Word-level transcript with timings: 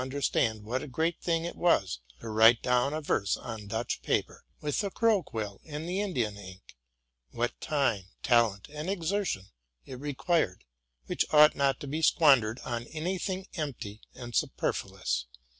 249 0.01 0.19
derstand 0.19 0.63
what 0.63 0.81
a 0.81 0.87
great 0.87 1.21
thing 1.21 1.45
it 1.45 1.55
was 1.55 1.99
to 2.19 2.27
write 2.27 2.63
down 2.63 2.91
a 2.91 3.01
verse 3.01 3.37
on 3.37 3.67
Dutch 3.67 4.01
paper, 4.01 4.43
with 4.59 4.79
the 4.79 4.89
crow 4.89 5.21
quill 5.21 5.61
and 5.63 5.87
Indian 5.87 6.35
ink; 6.37 6.75
what 7.29 7.61
time, 7.61 8.05
talent, 8.23 8.67
and 8.71 8.89
exertion 8.89 9.49
it 9.85 9.99
required, 9.99 10.65
which 11.05 11.31
ought 11.31 11.53
not 11.55 11.79
to 11.81 11.87
be 11.87 12.01
squan 12.01 12.41
dered 12.41 12.65
on 12.65 12.87
any 12.87 13.19
thing 13.19 13.45
empty 13.53 14.01
and 14.15 14.33
superfluous. 14.35 15.27